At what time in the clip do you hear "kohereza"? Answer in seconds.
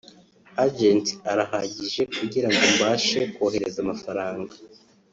3.33-3.79